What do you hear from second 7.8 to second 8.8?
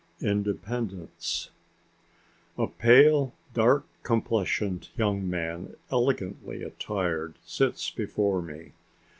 before me.